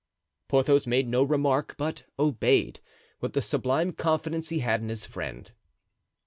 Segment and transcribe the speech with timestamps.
[0.47, 2.79] Porthos made no remark, but obeyed,
[3.19, 5.51] with the sublime confidence he had in his friend.